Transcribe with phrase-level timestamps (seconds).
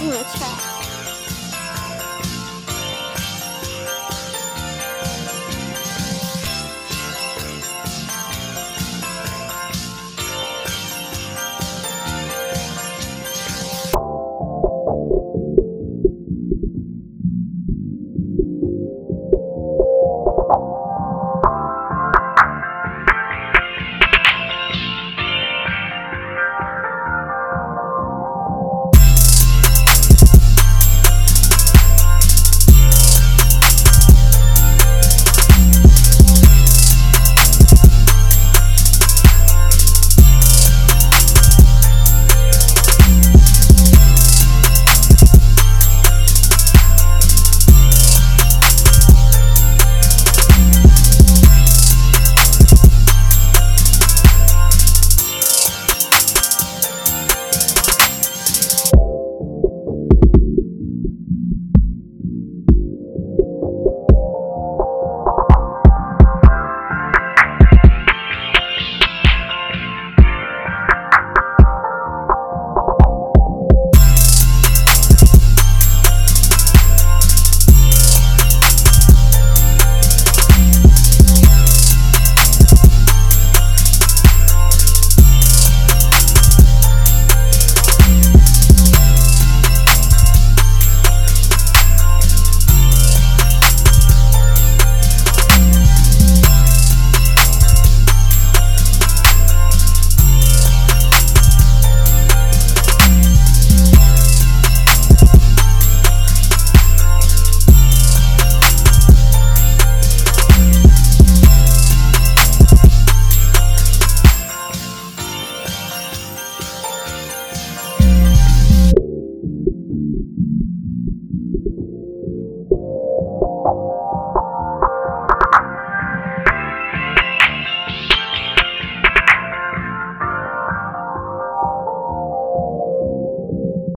[0.00, 0.67] 你没事